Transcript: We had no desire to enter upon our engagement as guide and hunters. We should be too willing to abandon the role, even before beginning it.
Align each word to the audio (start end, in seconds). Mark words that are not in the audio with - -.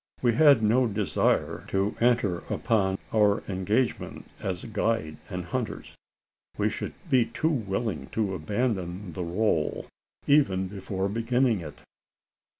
We 0.23 0.33
had 0.33 0.63
no 0.63 0.87
desire 0.87 1.63
to 1.67 1.95
enter 1.99 2.39
upon 2.51 2.97
our 3.13 3.41
engagement 3.47 4.25
as 4.39 4.65
guide 4.65 5.17
and 5.29 5.45
hunters. 5.45 5.95
We 6.57 6.71
should 6.71 6.95
be 7.11 7.25
too 7.25 7.51
willing 7.51 8.07
to 8.13 8.33
abandon 8.33 9.13
the 9.13 9.23
role, 9.23 9.85
even 10.25 10.67
before 10.69 11.07
beginning 11.07 11.61
it. 11.61 11.81